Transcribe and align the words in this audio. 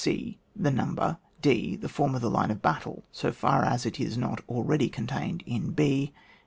e. 0.03 0.39
The 0.55 0.71
number. 0.71 1.19
d. 1.43 1.75
The 1.75 1.87
form 1.87 2.15
of 2.15 2.21
the 2.21 2.29
line 2.31 2.49
of 2.49 2.59
battle 2.63 3.03
so 3.11 3.31
far 3.31 3.63
as 3.63 3.85
it 3.85 3.99
is 3.99 4.17
not 4.17 4.41
already 4.49 4.89
contained 4.89 5.43
in 5.45 5.73
b. 5.73 6.11